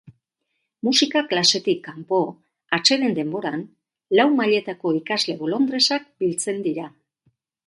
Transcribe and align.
Musika 0.85 1.21
klasetik 1.33 1.83
kanpo, 1.87 2.21
atseden 2.77 3.13
denboran, 3.19 3.61
lau 4.21 4.27
mailetako 4.41 4.95
ikasle 5.03 5.37
bolondresak 5.45 6.11
biltzen 6.25 6.69
dira. 6.71 6.91